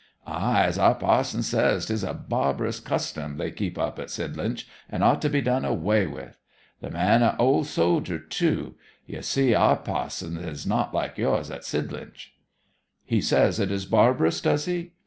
'Ay, 0.25 0.63
as 0.65 0.79
our 0.79 0.95
pa'son 0.95 1.43
says, 1.43 1.85
'tis 1.85 2.03
a 2.03 2.11
barbarous 2.11 2.79
custom 2.79 3.37
they 3.37 3.51
keep 3.51 3.77
up 3.77 3.99
at 3.99 4.09
Sidlinch, 4.09 4.67
and 4.89 5.03
ought 5.03 5.21
to 5.21 5.29
be 5.29 5.41
done 5.41 5.63
away 5.63 6.07
wi'. 6.07 6.31
The 6.79 6.89
man 6.89 7.21
a' 7.21 7.35
old 7.37 7.67
soldier, 7.67 8.17
too. 8.17 8.73
You 9.05 9.21
see, 9.21 9.53
our 9.53 9.75
pa'son 9.77 10.37
is 10.37 10.65
not 10.65 10.91
like 10.91 11.19
yours 11.19 11.51
at 11.51 11.61
Sidlinch.' 11.65 12.33
'He 13.05 13.21
says 13.21 13.59
it 13.59 13.69
is 13.71 13.85
barbarous, 13.85 14.41
does 14.41 14.65
he? 14.65 14.93